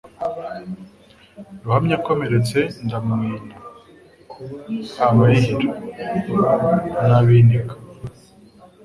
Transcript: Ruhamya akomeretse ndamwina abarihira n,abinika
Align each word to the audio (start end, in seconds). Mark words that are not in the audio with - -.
Ruhamya 1.63 1.95
akomeretse 1.99 2.59
ndamwina 2.85 3.55
abarihira 5.07 5.69
n,abinika 7.09 7.75